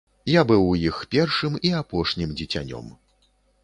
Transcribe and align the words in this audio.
Я 0.35 0.41
быў 0.51 0.63
у 0.69 0.71
іх 0.89 1.03
першым 1.13 1.61
і 1.71 1.73
апошнім 1.83 2.37
дзіцянём. 2.43 2.95